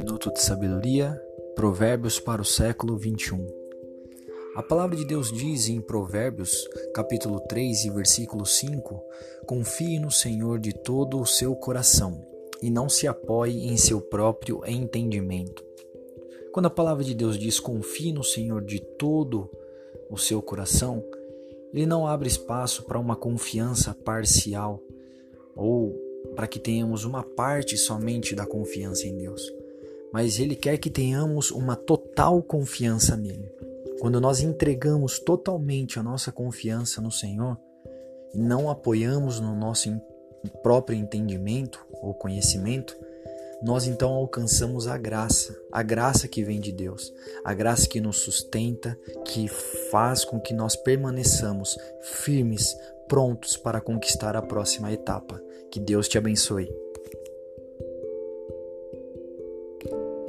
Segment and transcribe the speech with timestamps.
[0.00, 1.20] minuto de sabedoria,
[1.54, 3.46] Provérbios para o século 21.
[4.56, 8.98] A palavra de Deus diz em Provérbios, capítulo 3 e versículo 5:
[9.46, 12.18] Confie no Senhor de todo o seu coração
[12.62, 15.62] e não se apoie em seu próprio entendimento.
[16.50, 19.50] Quando a palavra de Deus diz confie no Senhor de todo
[20.08, 21.04] o seu coração,
[21.74, 24.82] ele não abre espaço para uma confiança parcial
[25.54, 25.94] ou
[26.34, 29.59] para que tenhamos uma parte somente da confiança em Deus,
[30.12, 33.52] mas Ele quer que tenhamos uma total confiança nele.
[34.00, 37.58] Quando nós entregamos totalmente a nossa confiança no Senhor
[38.32, 39.90] e não apoiamos no nosso
[40.62, 42.96] próprio entendimento ou conhecimento,
[43.62, 47.12] nós então alcançamos a graça, a graça que vem de Deus,
[47.44, 49.48] a graça que nos sustenta, que
[49.90, 52.74] faz com que nós permaneçamos firmes,
[53.06, 55.40] prontos para conquistar a próxima etapa.
[55.70, 56.68] Que Deus te abençoe.
[59.82, 60.19] Thank you.